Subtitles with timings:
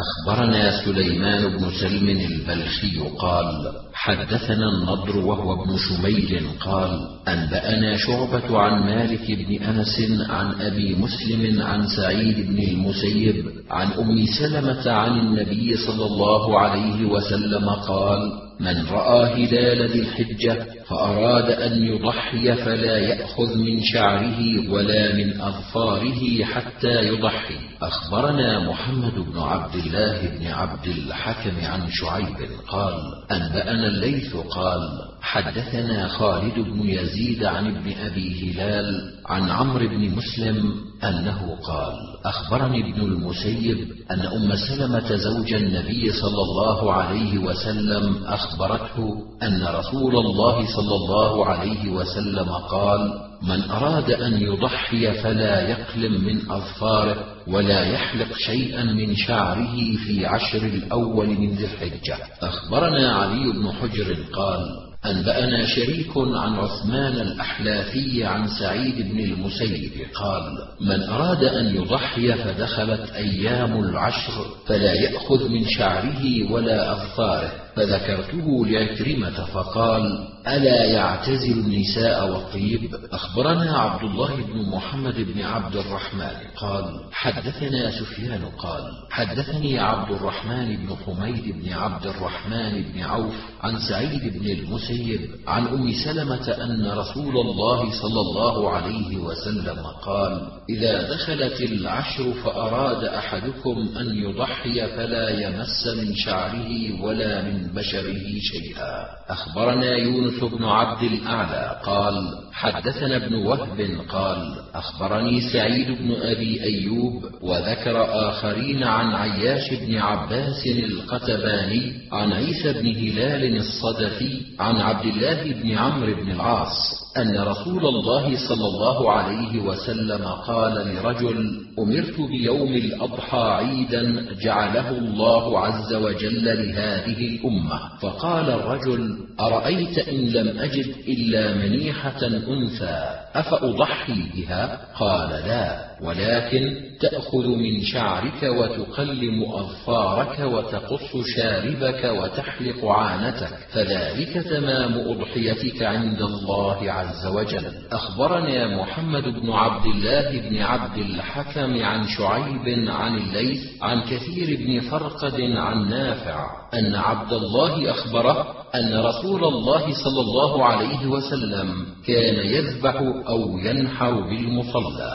[0.00, 8.82] أخبرنا سليمان بن سلم البلخي قال حدثنا النضر وهو ابن شميل قال أنبأنا شعبة عن
[8.86, 9.96] مالك بن أنس
[10.30, 17.04] عن أبي مسلم عن سعيد بن المسيب عن أم سلمة عن النبي صلى الله عليه
[17.04, 25.14] وسلم قال من رأى هلال ذي الحجة فأراد أن يضحي فلا يأخذ من شعره ولا
[25.14, 27.54] من أظفاره حتى يضحي.
[27.82, 32.36] أخبرنا محمد بن عبد الله بن عبد الحكم عن شعيب
[32.68, 32.94] قال
[33.32, 34.80] أنبأنا الليث قال
[35.22, 40.74] حدثنا خالد بن يزيد عن ابن أبي هلال عن عمرو بن مسلم
[41.04, 49.22] أنه قال أخبرني ابن المسيب أن أم سلمة زوج النبي صلى الله عليه وسلم أخبرته
[49.42, 53.12] أن رسول الله صلى الله عليه وسلم قال
[53.42, 59.76] من أراد أن يضحي فلا يقلم من أظفاره ولا يحلق شيئا من شعره
[60.06, 62.16] في عشر الأول من ذي الحجة.
[62.42, 69.92] أخبرنا علي بن حجر قال أنبأنا شريك عن عثمان الأحلافي عن سعيد بن المسيب.
[70.14, 70.42] قال:
[70.80, 79.44] من أراد أن يضحي فدخلت أيام العشر فلا يأخذ من شعره ولا أظفاره، فذكرته لعكرمة
[79.44, 87.90] فقال: ألا يعتزل النساء والطيب؟ أخبرنا عبد الله بن محمد بن عبد الرحمن قال: حدثنا
[87.90, 94.50] سفيان قال: حدثني عبد الرحمن بن حميد بن عبد الرحمن بن عوف عن سعيد بن
[94.50, 102.32] المسيب عن أم سلمة أن رسول الله صلى الله عليه وسلم قال: إذا دخلت العشر
[102.32, 109.06] فأراد أحدكم أن يضحي فلا يمس من شعره ولا من بشره شيئا.
[109.28, 112.14] أخبرنا يونس بن عبد الأعلى قال
[112.52, 120.66] حدثنا ابن وهب قال أخبرني سعيد بن أبي أيوب وذكر آخرين عن عياش بن عباس
[120.66, 127.86] القتباني عن عيسى بن هلال الصدفي عن عبد الله بن عمرو بن العاص أن رسول
[127.86, 136.44] الله صلى الله عليه وسلم قال لرجل أمرت بيوم الأضحى عيدا جعله الله عز وجل
[136.44, 145.89] لهذه الأمة فقال الرجل أرأيت إن لم أجد إلا منيحة انثى افاضحي بها قال لا.
[146.02, 156.92] ولكن تأخذ من شعرك وتقلم أظفارك وتقص شاربك وتحلق عانتك فذلك تمام أضحيتك عند الله
[156.92, 157.72] عز وجل.
[157.92, 164.80] أخبرنا محمد بن عبد الله بن عبد الحكم عن شعيب عن الليث عن كثير بن
[164.80, 172.46] فرقد عن نافع أن عبد الله أخبره أن رسول الله صلى الله عليه وسلم كان
[172.46, 172.94] يذبح
[173.28, 175.12] أو ينحر بالمصلى.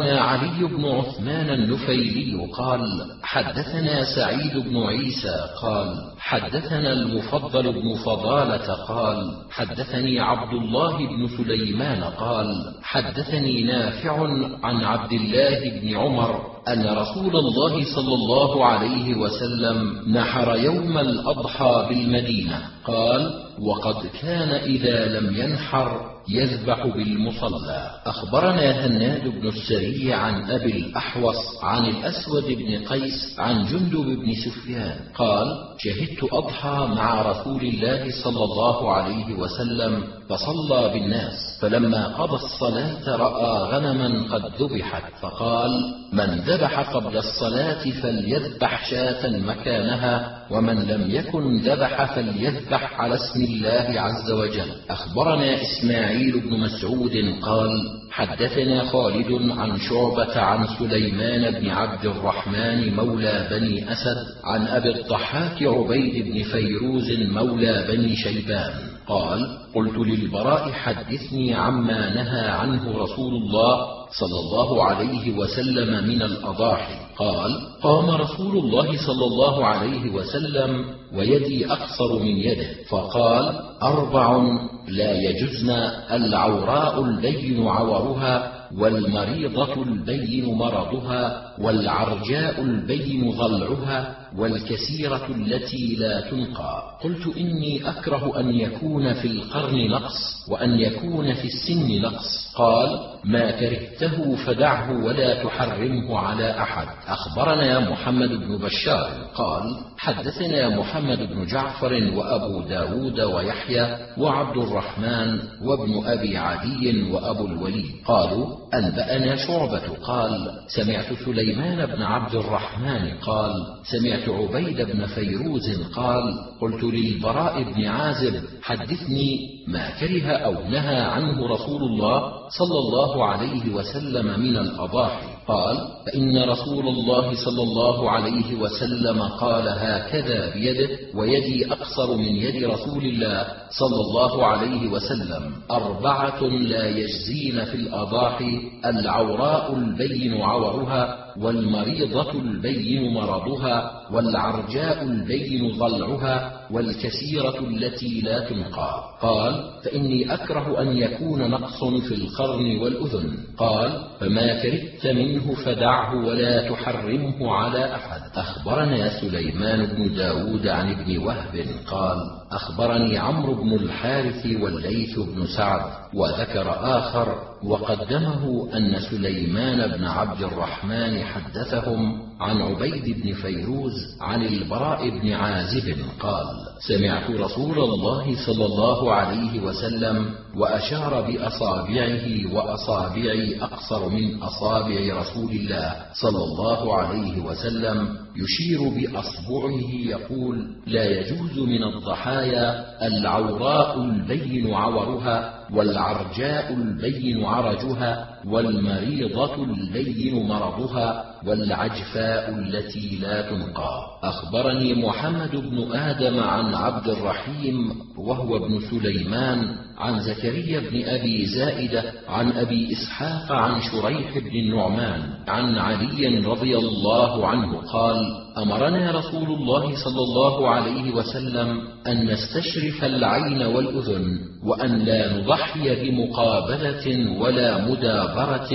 [0.00, 2.80] اخبرنا علي بن عثمان النفيلي قال
[3.22, 12.02] حدثنا سعيد بن عيسى قال حدثنا المفضل بن فضالة قال حدثني عبد الله بن سليمان
[12.02, 14.22] قال حدثني نافع
[14.62, 21.86] عن عبد الله بن عمر أن رسول الله صلى الله عليه وسلم نحر يوم الأضحى
[21.88, 27.90] بالمدينة قال وقد كان إذا لم ينحر يذبح بالمصلى.
[28.06, 34.96] أخبرنا هناد بن السري عن أبي الأحوص عن الأسود بن قيس عن جندب بن سفيان.
[35.14, 35.46] قال
[35.78, 43.72] شهدت أضحى مع رسول الله صلى الله عليه وسلم فصلى بالناس فلما قضى الصلاة رأى
[43.72, 45.70] غنما قد ذبحت فقال
[46.12, 54.00] من ذبح قبل الصلاة فليذبح شاة مكانها ومن لم يكن ذبح فليذبح على اسم الله
[54.00, 54.70] عز وجل.
[54.90, 57.12] أخبرنا إسماعيل بن مسعود
[57.42, 64.90] قال حدثنا خالد عن شعبة عن سليمان بن عبد الرحمن مولى بني أسد عن أبي
[64.90, 68.72] الضحاك عبيد بن فيروز مولى بني شيبان.
[69.08, 73.86] قال قلت للبراء حدثني عما نهى عنه رسول الله
[74.20, 76.94] صلى الله عليه وسلم من الأضاحي.
[77.18, 77.50] قال
[77.82, 82.68] قام رسول الله صلى الله عليه وسلم ويدي أقصر من يده.
[82.88, 84.42] فقال أربع
[84.88, 85.70] لا يجزن
[86.10, 97.90] العوراء البين عورها والمريضة البين مرضها والعرجاء البين ضلعها والكثيرة التي لا تنقى قلت إني
[97.90, 102.40] أكره أن يكون في القرن نقص وأن يكون في السن نقص.
[102.56, 106.86] قال ما كرهته فدعه ولا تحرمه على أحد.
[107.06, 109.30] أخبرنا محمد بن بشار.
[109.34, 117.90] قال حدثنا محمد بن جعفر وأبو داود ويحيى وعبد الرحمن وابن أبي عدي وأبو الوليد.
[118.04, 119.88] قالوا أنبأنا شعبة.
[120.02, 123.18] قال سمعت سليمان بن عبد الرحمن.
[123.18, 123.54] قال
[123.84, 126.22] سمعت عبيد بن فيروز قال
[126.60, 129.38] قلت للبراء بن عازب حدثني
[129.68, 135.29] ما كره أو نهى عنه رسول الله صلى الله عليه وسلم من الأضاحي.
[135.50, 135.76] قال
[136.06, 143.04] فإن رسول الله صلى الله عليه وسلم قال هكذا بيده ويدي أقصر من يد رسول
[143.04, 145.42] الله صلى الله عليه وسلم.
[145.70, 151.02] أربعة لا يجزين في الأضاحي العوراء البين عورها
[151.38, 153.76] والمريضة البين مرضها
[154.12, 156.36] والعرجاء البين ضلعها
[156.70, 158.92] والكثيرة التي لا تنقى.
[159.22, 159.52] قال
[159.84, 163.36] فإني أكره أن يكون نقص في القرن والأذن.
[163.58, 168.20] قال فما كرهت منه فدعه ولا تحرمه على أحد.
[168.36, 172.18] أخبرنا سليمان بن داود عن ابن وهب قال
[172.52, 175.82] أخبرني عمرو بن الحارث والليث بن سعد
[176.14, 185.10] وذكر آخر وقدمه أن سليمان بن عبد الرحمن حدثهم عن عبيد بن فيروز عن البراء
[185.10, 186.46] بن عازب قال
[186.88, 195.96] سمعت رسول الله صلى الله عليه وسلم وأشار بأصابعه وأصابعي أقصر من أصابع رسول الله
[196.22, 206.72] صلى الله عليه وسلم يشير بأصبعه يقول لا يجوز من الضحايا العوراء البين عورها والعرجاء
[206.72, 214.00] البين عرجها والمريضة البين مرضها والعجفاء التي لا تنقى.
[214.22, 222.04] أخبرني محمد بن آدم عن عبد الرحيم وهو ابن سليمان عن زكريا بن أبي زائدة
[222.28, 228.16] عن أبي إسحاق عن شريح بن النعمان عن علي رضي الله عنه قال
[228.58, 237.38] أمرنا رسول الله صلى الله عليه وسلم أن نستشرف العين والأذن وأن لا نضحي بمقابلة
[237.40, 238.70] ولا مدابرة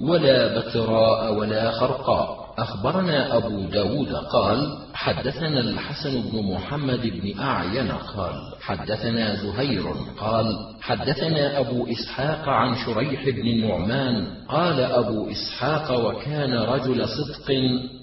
[0.00, 2.44] ولا بتراء ولا خرقاء.
[2.58, 9.84] أخبرنا أبو داود قال حدثنا الحسن بن محمد بن أعين قال حدثنا زهير
[10.20, 17.50] قال حدثنا أبو إسحاق عن شريح بن النعمان قال أبو إسحاق وكان رجل صدق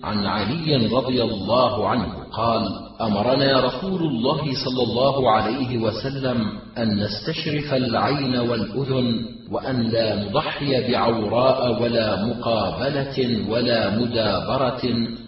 [0.03, 6.38] عن علي رضي الله عنه قال أمرنا رسول الله صلى الله عليه وسلم
[6.77, 13.18] أن نستشرف العين والأذن وأن لا نضحي بعوراء ولا مقابلة
[13.50, 14.83] ولا مدابرة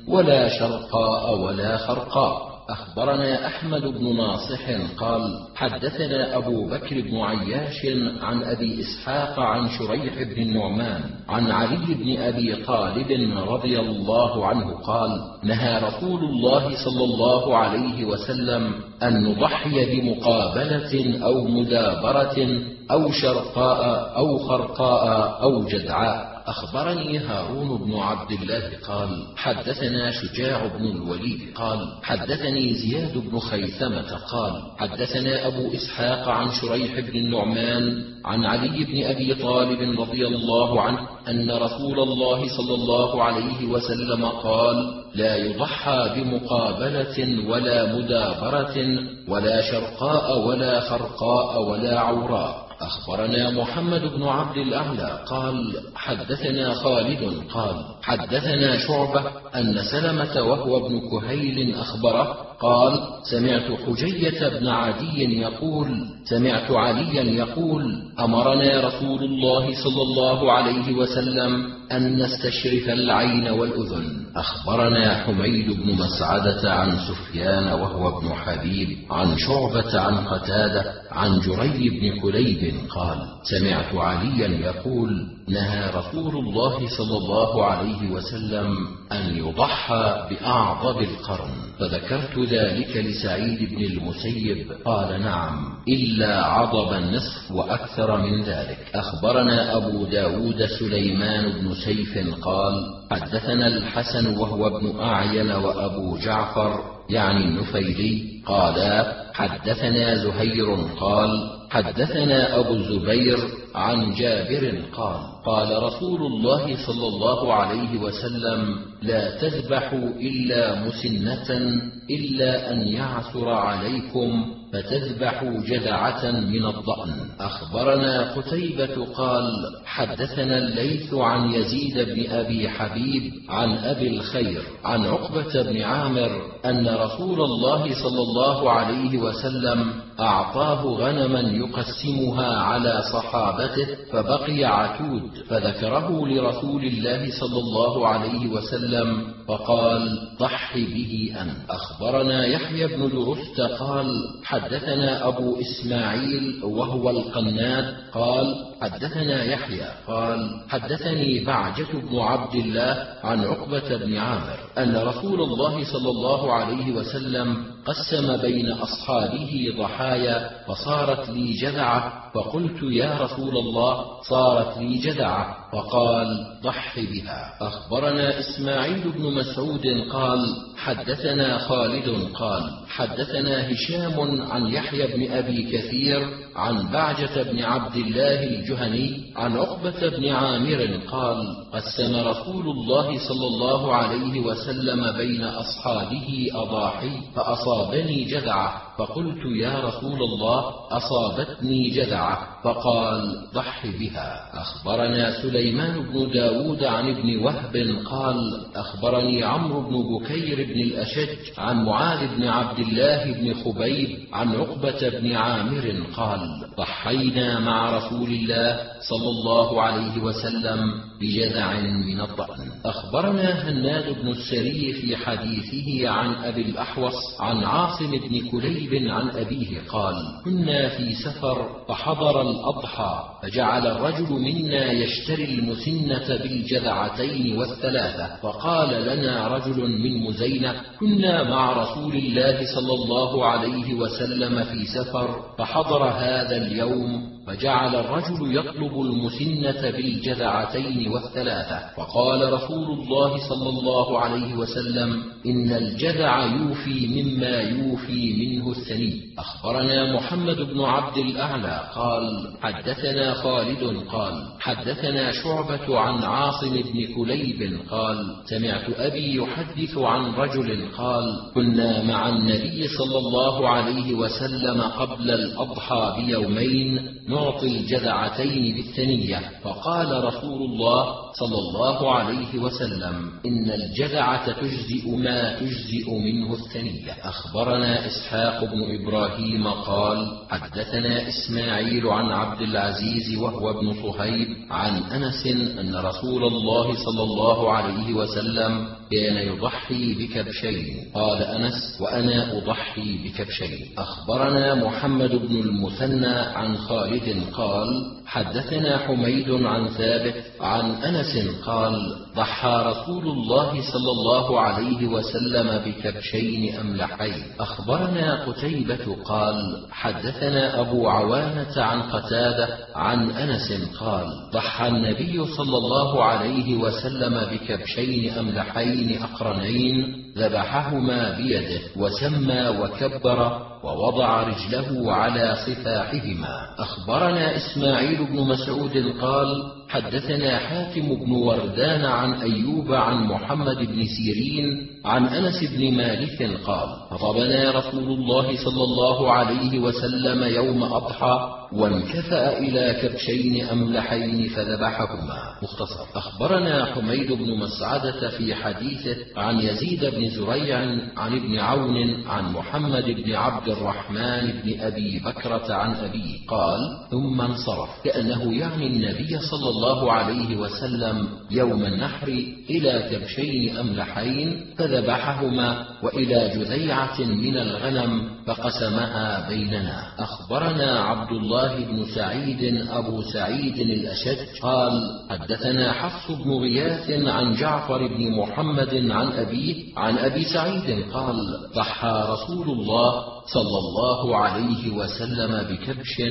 [0.08, 2.53] ولا شرقاء ولا خرقاء.
[2.70, 5.22] أخبرنا أحمد بن ناصح قال
[5.56, 7.86] حدثنا أبو بكر بن عياش
[8.22, 14.74] عن أبي إسحاق عن شريح بن النعمان عن علي بن أبي طالب رضي الله عنه
[14.76, 15.10] قال
[15.44, 18.74] نهى رسول الله صلى الله عليه وسلم
[19.04, 26.33] أن نضحي بمقابلة أو مدابرة أو شرقاء أو خرقاء أو جدعاء.
[26.48, 34.18] أخبرني هارون بن عبد الله قال حدثنا شجاع بن الوليد قال حدثني زياد بن خيثمة
[34.32, 40.82] قال حدثنا أبو إسحاق عن شريح بن النعمان عن علي بن أبي طالب رضي الله
[40.82, 41.00] عنه
[41.30, 50.48] أن رسول الله صلى الله عليه وسلم قال لا يضحى بمقابلة ولا مدابرة ولا شرقاء
[50.48, 52.63] ولا خرقاء ولا عوراء.
[52.82, 59.24] أخبرنا محمد بن عبد الأعلى قال حدثنا خالد قال حدثنا شعبة
[59.56, 63.00] أن سلمة وهو ابن كهيل أخبره قال
[63.32, 65.88] سمعت حجية بن عدي يقول
[66.30, 67.84] سمعت عليا يقول
[68.20, 74.24] أمرنا رسول الله صلى الله عليه وسلم أن نستشرف العين والأذن.
[74.36, 81.90] أخبرنا حميد بن مسعدة عن سفيان وهو ابن حبيب عن شعبة عن قتادة عن جري
[81.90, 88.76] بن كليب قال سمعت عليا يقول نهى رسول الله صلى الله عليه وسلم
[89.16, 91.52] أن يضحى بأعظم القرن.
[91.80, 94.72] فذكرت ذلك لسعيد بن المسيب.
[94.86, 98.78] قال نعم إلا عضب النصف وأكثر من ذلك.
[98.96, 102.74] أخبرنا أبو داود سليمان بن سيف قال
[103.12, 106.80] حدثنا الحسن وهو ابن أعين وأبو جعفر
[107.10, 108.44] يعني النفيلي.
[108.46, 111.30] قالا حدثنا زهير قال
[111.70, 113.38] حدثنا أبو الزبير
[113.76, 122.72] عن جابر قال قال رسول الله صلى الله عليه وسلم لا تذبحوا إلا مسنة إلا
[122.72, 127.14] أن يعثر عليكم فتذبحوا جذعة من الضأن.
[127.40, 129.44] أخبرنا قتيبة قال
[129.86, 136.88] حدثنا الليث عن يزيد بن أبي حبيب عن أبي الخير عن عقبة بن عامر أن
[136.88, 146.28] رسول الله صلى الله عليه وسلم أعطاه غنما يقسمها على صحابته صحابته فبقي عتود فذكره
[146.28, 154.08] لرسول الله صلى الله عليه وسلم فقال ضح به أنت أخبرنا يحيى بن درست قال
[154.44, 163.44] حدثنا أبو إسماعيل وهو القناد قال حدثنا يحيى قال حدثني بعجة بن عبد الله عن
[163.44, 171.30] عقبة بن عامر أن رسول الله صلى الله عليه وسلم قسم بين أصحابه ضحايا فصارت
[171.30, 175.63] لي جذعة فقلت يا رسول الله صارت لي جذعة.
[175.74, 176.28] فقال
[176.64, 180.40] ضح بها أخبرنا إسماعيل بن مسعود قال
[180.78, 182.34] حدثنا خالد.
[182.34, 189.58] قال حدثنا هشام عن يحيى بن أبي كثير عن بعجة بن عبد الله الجهني عن
[189.58, 198.24] عقبة بن عامر قال قسم رسول الله صلى الله عليه وسلم بين أصحابه أضاحي فأصابني
[198.24, 202.53] جذعة فقلت يا رسول الله أصابتني جذعة.
[202.64, 203.22] فقال
[203.54, 204.50] ضح بها.
[204.54, 208.38] أخبرنا سليمان بن داود عن ابن وهب قال
[208.76, 215.10] أخبرني عمرو بن بكير بن الأشج عن معاذ بن عبد الله بن خبيب عن عقبة
[215.10, 216.40] بن عامر قال
[216.78, 218.80] ضحينا مع رسول الله
[219.10, 220.80] صلى الله عليه وسلم
[221.24, 228.50] بجذع من الضأن أخبرنا هناد بن السري في حديثه عن أبي الأحوص عن عاصم بن
[228.52, 230.16] كليب عن أبيه قال
[230.46, 239.90] كنا في سفر فحضر الأضحى فجعل الرجل منا يشتري المسنة بالجذعتين والثلاثة فقال لنا رجل
[239.90, 247.33] من مزينة كنا مع رسول الله صلى الله عليه وسلم في سفر فحضر هذا اليوم
[247.48, 251.80] فجعل الرجل يطلب المسنة بالجذعتين والثلاثة.
[251.96, 259.34] فقال رسول الله صلى الله عليه وسلم إن الجذع يوفي مما يوفي منه الثني.
[259.38, 267.80] أخبرنا محمد بن عبد الأعلى قال حدثنا خالد قال حدثنا شعبة عن عاصم بن كليب
[267.92, 271.24] قال سمعت أبي يحدث عن رجل قال
[271.56, 280.62] كنا مع النبي صلى الله عليه وسلم قبل الأضحى بيومين نعطي الجذعتين بالثنية فقال رسول
[280.62, 288.80] الله صلى الله عليه وسلم إن الجذعة تجزئ ما تجزئ منه الثنية أخبرنا إسحاق بن
[289.02, 295.48] إبراهيم قال حدثنا إسماعيل عن عبد العزيز وهو ابن صهيب عن أنس
[295.80, 303.88] أن رسول الله صلى الله عليه وسلم كان يضحي بكبشين قال أنس وأنا أضحي بكبشين
[303.98, 307.88] أخبرنا محمد بن المثنى عن خالد قال
[308.26, 316.76] حدثنا حميد عن ثابت عن أنس قال ضحى رسول الله صلى الله عليه وسلم بكبشين
[316.80, 317.44] أملحين.
[317.60, 326.24] أخبرنا قتيبة قال حدثنا أبو عوانة عن قتادة عن أنس قال ضحى النبي صلى الله
[326.24, 336.76] عليه وسلم بكبشين أملحين أقرنين ذبحهما بيده وسمى وكبر ووضع رجله على صفاحهما.
[336.80, 339.48] أخبرنا إسماعيل بن مسعود قال
[339.90, 346.90] حدثنا حاتم بن وردان عن أيوب عن محمد بن سيرين عن أنس بن مالك قال
[347.12, 355.40] خطبنا رسول الله صلى الله عليه وسلم يوم أضحى وانكفأ إلى كبشين أملحين فذبحهما.
[355.64, 356.06] مختصر.
[356.16, 360.78] أخبرنا حميد بن مسعدة في حديثه عن يزيد بن زريع
[361.18, 366.80] عن ابن عون عن محمد بن عبد الرحمن بن أبي بكرة عن أبيه قال
[367.12, 367.90] ثم انصرف.
[368.04, 372.28] كأنه يعني النبي صلى الله عليه وسلم يوم النحر
[372.70, 380.04] إلى كبشين أملحين فذبحهما وإلى جذيعة من الغنم فقسمها بيننا.
[380.20, 384.94] أخبرنا عبد الله بن سعيد أبو سعيد الأشج قال
[385.30, 391.36] حدثنا حفص بن غياث عن جعفر بن محمد عن أبيه عن أبي سعيد قال
[391.76, 396.22] ضحى رسول الله صلى الله عليه وسلم بكبش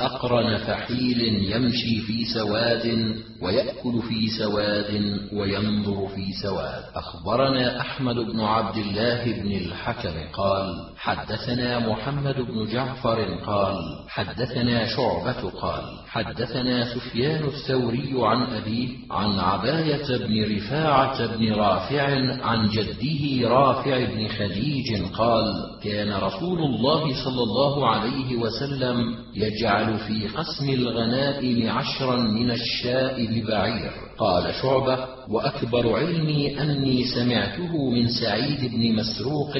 [0.00, 1.22] أقرن فحيل
[1.52, 6.82] يمشي في سواد ويأكل في سواد وينظر في سواد.
[6.94, 13.76] أخبرنا أحمد بن عبد الله بن الحكم قال حدثنا محمد بن جعفر قال
[14.08, 22.02] حدثنا شعبة قال حدثنا سفيان الثوري عن أبيه عن عباية بن رفاعة بن رافع
[22.44, 25.44] عن جده رافع بن خديج قال
[25.84, 33.90] كان رسول الله صلى الله عليه وسلم يجعل في قسم الغنائم عشرا من الشاء ببعير
[34.18, 34.98] قال شعبة
[35.28, 39.56] وأكبر علمي أني سمعته من سعيد بن مسروق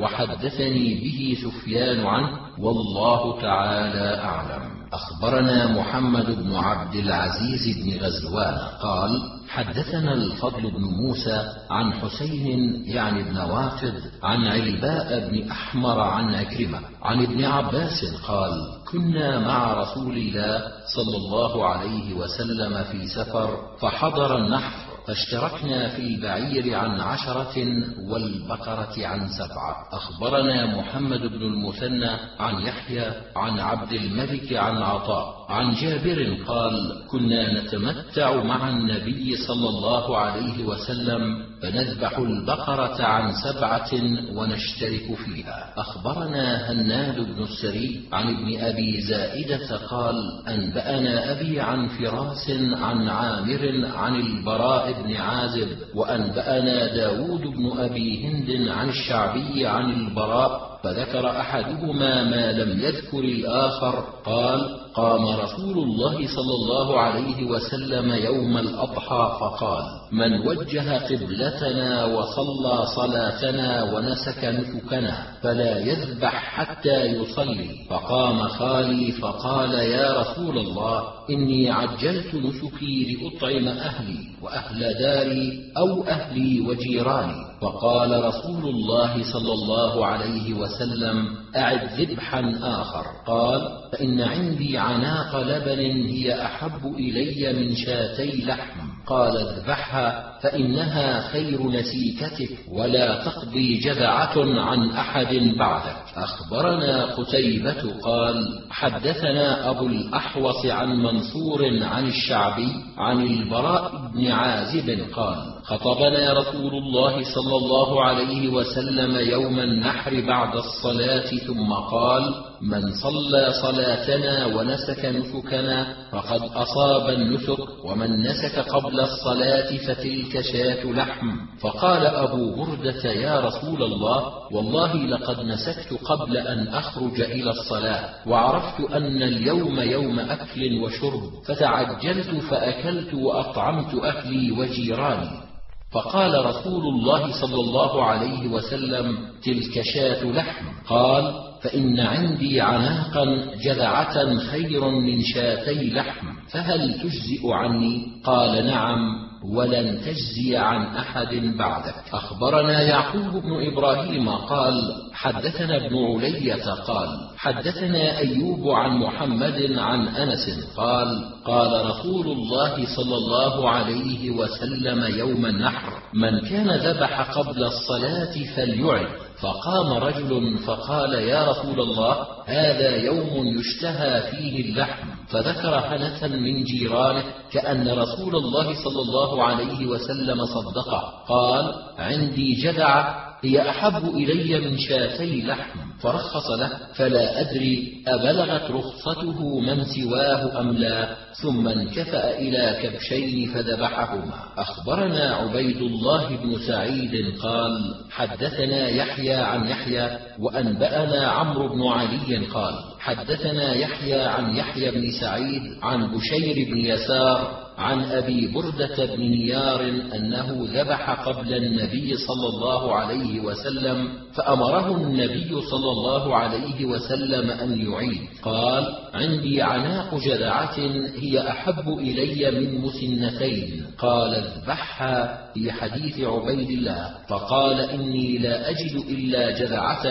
[0.00, 2.28] وحدثني به سفيان عنه
[2.58, 4.62] والله تعالى أعلم.
[4.92, 13.22] أخبرنا محمد بن عبد العزيز بن غزوان قال حدثنا الفضل بن موسى عن حسين يعني
[13.22, 18.50] بن واقد عن علباء بن أحمر عن عكرمة عن ابن عباس قال
[18.90, 20.62] كنا مع رسول الله
[20.96, 29.28] صلى الله عليه وسلم في سفر فحضر النحر فاشتركنا في البعير عن عشرة والبقرة عن
[29.28, 29.76] سبعة.
[29.92, 35.37] أخبرنا محمد بن المثنى عن يحيى عن عبد الملك عن عطاء.
[35.48, 43.90] عن جابر قال كنا نتمتع مع النبي صلى الله عليه وسلم فنذبح البقرة عن سبعة
[44.36, 45.72] ونشترك فيها.
[45.76, 50.14] أخبرنا هناد بن السري عن ابن أبي زائدة قال
[50.48, 58.68] أنبأنا أبي عن فراس عن عامر عن البراء بن عازب وأنبأنا داود بن أبي هند
[58.68, 66.54] عن الشعبي عن البراء فذكر أحدهما ما لم يذكر الآخر قال قام رسول الله صلى
[66.54, 76.34] الله عليه وسلم يوم الأضحى فقال من وجه قبلتنا وصلى صلاتنا ونسك نسكنا فلا يذبح
[76.34, 77.70] حتى يصلي.
[77.90, 86.60] فقام خالي فقال يا رسول الله إني عجلت نسكي لأطعم أهلي وأهل داري أو أهلي
[86.60, 87.48] وجيراني.
[87.62, 93.06] فقال رسول الله صلى الله عليه وسلم أعد ذبحا آخر.
[93.26, 98.88] قال فإن عندي عناق لبن هي أحب إلي من شاتي لحم.
[99.06, 99.97] قال اذبحها
[100.42, 105.96] فإنها خير نسيكتك ولا تقضي جذعة عن أحد بعدك.
[106.16, 108.36] أخبرنا قتيبة قال
[108.70, 117.24] حدثنا أبو الأحوص عن منصور عن الشعبي عن البراء بن عازب قال خطبنا رسول الله
[117.34, 125.94] صلى الله عليه وسلم يوم النحر بعد الصلاة ثم قال من صلى صلاتنا ونسك نسكنا
[126.12, 131.26] فقد أصاب النسك ومن نسك قبل الصلاة فتلك شاة لحم.
[131.60, 138.90] فقال أبو بردة يا رسول الله والله لقد نسكت قبل أن أخرج إلى الصلاة وعرفت
[138.90, 145.48] أن اليوم يوم أكل وشرب فتعجلت فأكلت وأطعمت أهلي وجيراني.
[145.92, 150.64] فقال رسول الله صلى الله عليه وسلم تلك شاة لحم.
[150.86, 153.24] قال فإن عندي عناقا
[153.64, 159.27] جذعة خير من شاتي لحم فهل تجزئ عني؟ قال نعم.
[159.44, 161.94] ولن تجزي عن أحد بعدك.
[162.12, 164.74] أخبرنا يعقوب بن إبراهيم قال
[165.12, 173.16] حدثنا ابن علية قال حدثنا أيوب عن محمد عن أنس قال قال رسول الله صلى
[173.16, 179.08] الله عليه وسلم يوم النحر من كان ذبح قبل الصلاة فليعد.
[179.40, 185.17] فقام رجل فقال يا رسول الله هذا يوم يشتهى فيه اللحم.
[185.30, 191.00] فذكر حنثا من جيرانه كأن رسول الله صلى الله عليه وسلم صدقه.
[191.28, 195.78] قال عندي جذع هي أحب إلي من شاتي لحم.
[196.00, 201.16] فرخص له فلا أدري أبلغت رخصته من سواه أم لا.
[201.42, 204.34] ثم انكفأ إلى كبشين فذبحهما.
[204.58, 212.74] أخبرنا عبيد الله بن سعيد قال حدثنا يحيى عن يحيى وأنبأنا عمرو بن علي قال
[212.98, 219.80] حدثنا يحيى عن يحيى بن سعيد عن بشير بن يسار عن أبي بردة بن نيار
[220.14, 227.92] أنه ذبح قبل النبي صلى الله عليه وسلم فأمره النبي صلى الله عليه وسلم أن
[227.92, 228.22] يعيد.
[228.42, 230.78] قال عندي عناق جذعة
[231.16, 233.86] هي أحب إلي من مسنتين.
[233.98, 235.47] قال اذبحها.
[235.58, 240.02] في حديث عبيد الله فقال إني لا أجد إلا جذعة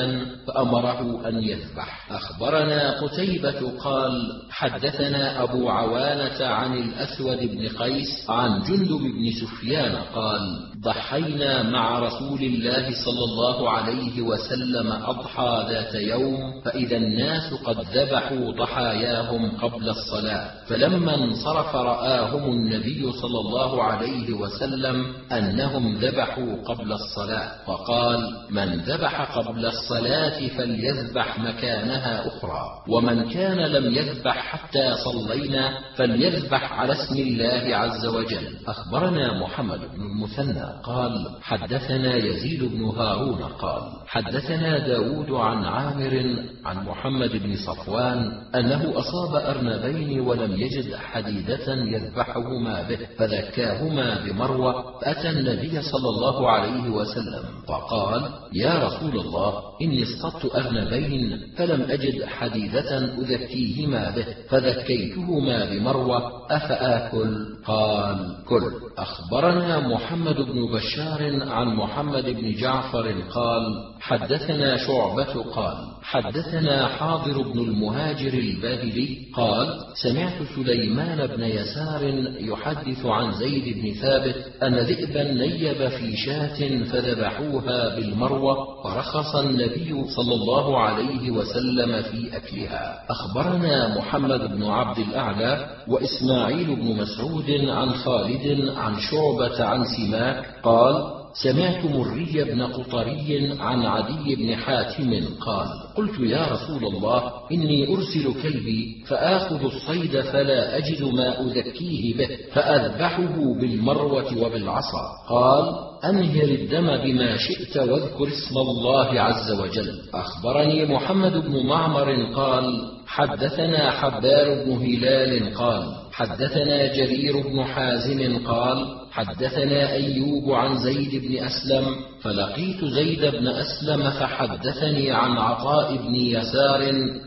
[0.48, 2.12] فأمره أن يذبح.
[2.12, 10.42] أخبرنا قتيبة قال حدثنا أبو عوانة عن الأسود بن قيس عن جندب بن سفيان قال
[10.82, 18.52] ضحينا مع رسول الله صلى الله عليه وسلم أضحى ذات يوم فإذا الناس قد ذبحوا
[18.52, 25.06] ضحاياهم قبل الصلاة فلما انصرف رآهم النبي صلى الله عليه وسلم
[25.38, 27.52] أنهم ذبحوا قبل الصلاة.
[27.68, 28.20] فقال
[28.50, 36.94] من ذبح قبل الصلاة فليذبح مكانها أخرى ومن كان لم يذبح حتى صلينا فليذبح على
[36.94, 38.58] اسم الله عز وجل.
[38.68, 46.86] أخبرنا محمد بن المثنى قال حدثنا يزيد بن هارون قال حدثنا داود عن عامر عن
[46.86, 55.82] محمد بن صفوان أنه أصاب أرنبين ولم يجد حديدة يذبحهما به فذكاهما بمروة فأتى النبي
[55.82, 64.16] صلى الله عليه وسلم فقال يا رسول الله إني اصطدت أرنبين فلم أجد حديدة أذكيهما
[64.16, 68.72] به فذكيتهما بمروة أفآكل؟ قال كل.
[68.98, 73.62] أخبرنا محمد بن بشار عن محمد بن جعفر قال
[74.00, 79.68] حدثنا شعبة قال حدثنا حاضر بن المهاجر الباهلي قال
[80.04, 82.04] سمعت سليمان بن يسار
[82.40, 90.36] يحدث عن زيد بن ثابت أن ذئبا نيب في شاة فذبحوها بالمروة فرخص النبي صلى
[90.36, 93.00] الله عليه وسلم في أكلها.
[93.10, 101.18] أخبرنا محمد بن عبد الأعلى وإسماعيل بن مسعود عن خالد عن شعبة عن سماك قال
[101.34, 108.42] سمعت مري بن قطري عن عدي بن حاتم قال قلت يا رسول الله إني أرسل
[108.44, 115.04] كلبي فآخذ الصيد فلا أجد ما أذكيه به فأذبحه بالمروة وبالعصا.
[115.30, 120.02] قال أنهر الدم بما شئت واذكر اسم الله عز وجل.
[120.14, 129.07] أخبرني محمد بن معمر قال حدثنا حبار بن هلال قال حدثنا جرير بن حازم قال
[129.18, 131.86] حدثنا أيوب عن زيد بن أسلم
[132.22, 136.82] فلقيت زيد بن أسلم فحدثني عن عطاء بن يسار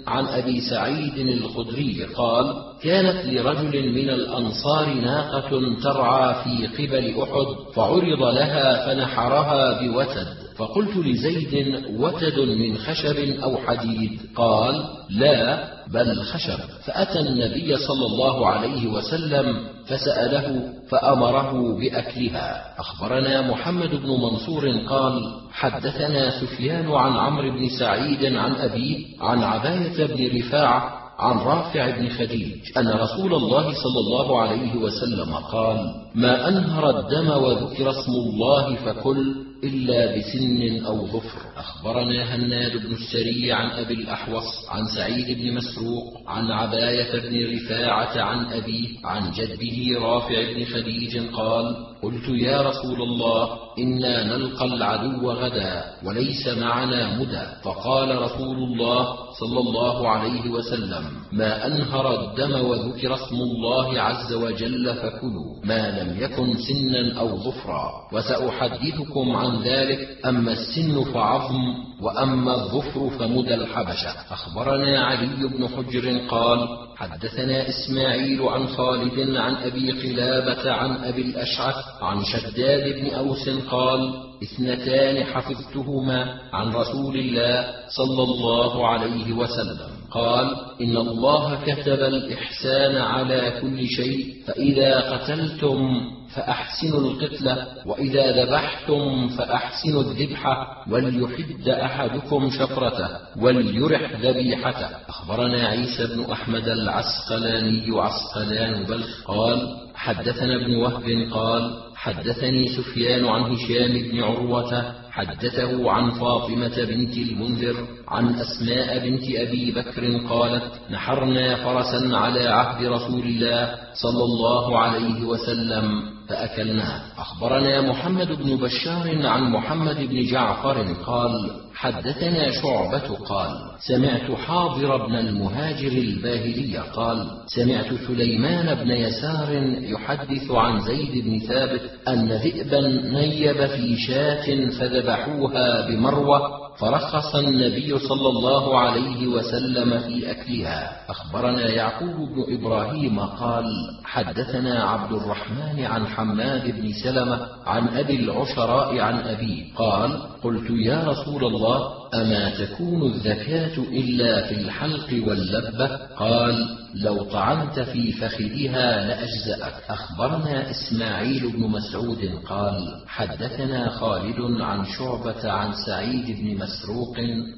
[0.07, 8.23] عن أبي سعيد الخدري قال كانت لرجل من الأنصار ناقة ترعى في قبل أحد فعرض
[8.23, 16.59] لها فنحرها بوتد فقلت لزيد وتد من خشب أو حديد؟ قال لا بل خشب.
[16.85, 22.75] فأتى النبي صلى الله عليه وسلم فسأله فأمره بأكلها.
[22.79, 30.07] أخبرنا محمد بن منصور قال حدثنا سفيان عن عمرو بن سعيد عن أبيه عن عباية
[30.07, 36.49] بن رفاعة عن رافع بن خديج أن رسول الله صلى الله عليه وسلم قال ما
[36.49, 41.41] أنهر الدم وذكر اسم الله فكل إلا بسن أو ظفر.
[41.57, 48.21] أخبرنا هناد بن السري عن أبي الأحوص عن سعيد بن مسروق عن عباية بن رفاعة
[48.21, 55.31] عن أبيه عن جده رافع بن خديج قال قلت يا رسول الله إنا نلقى العدو
[55.31, 57.47] غدا وليس معنا مدى.
[57.63, 64.95] فقال رسول الله صلى الله عليه وسلم ما أنهر الدم وذكر اسم الله عز وجل
[64.95, 67.91] فكلوا ما لم يكن سنا أو ظفرا.
[68.13, 74.11] وسأحدثكم عن ذلك أما السن فعظم وأما الظفر فمدى الحبشة.
[74.31, 81.77] أخبرنا علي بن حجر قال حدثنا إسماعيل عن خالد عن أبي قلابة عن أبي الأشعث
[82.03, 84.01] عن شداد بن أوس قال
[84.43, 89.91] اثنتان حفظتهما عن رسول الله صلى الله عليه وسلم.
[90.11, 96.01] قال إن الله كتب الإحسان على كل شيء فإذا قتلتم
[96.35, 104.89] فأحسنوا القتلة وإذا ذبحتم فأحسنوا الذبحة وليحد أحدكم شفرته وليرح ذبيحته.
[105.09, 113.43] أخبرنا عيسى بن أحمد العسقلاني عسقلان بلخ قال حدثنا ابن وهب قال حدثني سفيان عن
[113.43, 117.77] هشام بن عروة حدثه عن فاطمة بنت المنذر
[118.09, 125.25] عن أسماء بنت أبي بكر قالت نحرنا فرسا على عهد رسول الله صلى الله عليه
[125.25, 126.03] وسلم.
[126.31, 135.07] فأكلناه أخبرنا محمد بن بشار عن محمد بن جعفر قال حدثنا شعبة قال سمعت حاضر
[135.07, 139.49] بن المهاجر الباهلي قال سمعت سليمان بن يسار
[139.83, 142.81] يحدث عن زيد بن ثابت أن ذئبا
[143.13, 151.11] نيب في شاة فذبحوها بمروة فرخص النبي صلى الله عليه وسلم في أكلها.
[151.11, 153.65] أخبرنا يعقوب بن إبراهيم قال
[154.05, 161.05] حدثنا عبد الرحمن عن حماد بن سلمة عن أبي العشراء عن أبيه قال قلت يا
[161.05, 169.75] رسول الله أما تكون الزكاة إلا في الحلق واللبة؟ قال لو طعنت في فخذها لأجزأك.
[169.89, 177.17] أخبرنا إسماعيل بن مسعود قال حدثنا خالد عن شعبة عن سعيد بن مسروق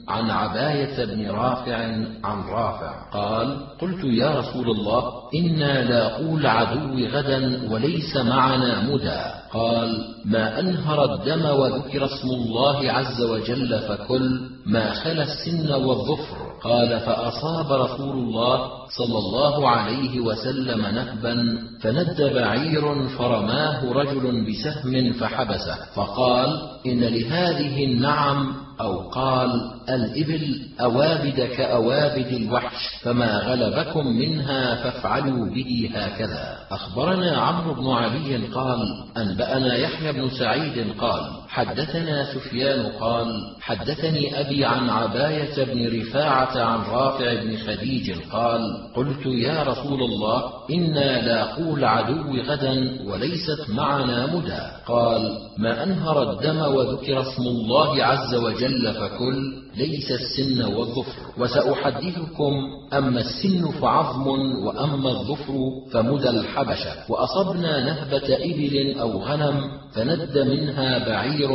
[0.08, 1.76] عن عباية بن رافع
[2.24, 9.41] عن رافع قال قلت يا رسول الله إنا لاقول العدو غدا وليس معنا مدى.
[9.52, 16.52] قال ما أنهر الدم وذكر اسم الله عز وجل فكل ما خلا السن والظفر.
[16.64, 18.58] قال فأصاب رسول الله
[18.98, 28.52] صلى الله عليه وسلم نهبا فند بعير فرماه رجل بسهم فحبسه فقال إن لهذه النعم
[28.82, 36.58] أو قال الإبل أوابد كأوابد الوحش فما غلبكم منها فافعلوا به هكذا.
[36.70, 43.26] أخبرنا عمرو بن علي قال أنبأنا يحيى بن سعيد قال حدثنا سفيان قال
[43.60, 48.60] حدثني أبي عن عباية بن رفاعة عن رافع بن خديج قال
[48.96, 54.62] قلت يا رسول الله إنا لاقوا العدو غدا وليست معنا مدى.
[54.86, 62.52] قال ما أنهر الدم وذكر اسم الله عز وجل فكل ليس السن والظفر وسأحدثكم
[62.92, 64.26] أما السن فعظم
[64.64, 65.54] وأما الظفر
[65.92, 66.92] فمدى الحبشة.
[67.08, 71.50] وأصبنا نهبة إبل أو غنم فند منها بعير